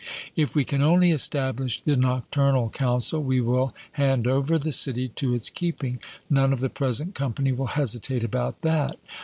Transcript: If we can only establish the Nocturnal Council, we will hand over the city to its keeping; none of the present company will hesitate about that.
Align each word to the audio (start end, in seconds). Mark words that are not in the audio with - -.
If 0.35 0.55
we 0.55 0.65
can 0.65 0.81
only 0.81 1.11
establish 1.11 1.79
the 1.79 1.95
Nocturnal 1.95 2.71
Council, 2.71 3.21
we 3.21 3.39
will 3.39 3.71
hand 3.91 4.25
over 4.25 4.57
the 4.57 4.71
city 4.71 5.09
to 5.09 5.35
its 5.35 5.51
keeping; 5.51 5.99
none 6.27 6.51
of 6.51 6.59
the 6.59 6.71
present 6.71 7.13
company 7.13 7.51
will 7.51 7.67
hesitate 7.77 8.23
about 8.23 8.61
that. 8.63 8.97